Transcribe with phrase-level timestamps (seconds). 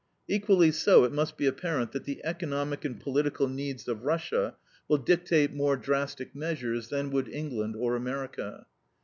[0.27, 4.55] Equally so it must be apparent that the economic and political needs of Russia
[4.87, 8.65] will dictate more drastic measures than would England or America.